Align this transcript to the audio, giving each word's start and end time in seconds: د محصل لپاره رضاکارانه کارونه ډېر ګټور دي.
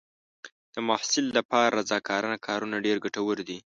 د 0.73 0.75
محصل 0.87 1.25
لپاره 1.37 1.75
رضاکارانه 1.79 2.37
کارونه 2.47 2.75
ډېر 2.85 2.97
ګټور 3.05 3.37
دي. 3.47 3.57